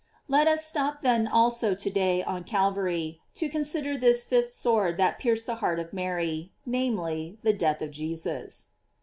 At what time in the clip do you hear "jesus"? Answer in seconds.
7.91-8.69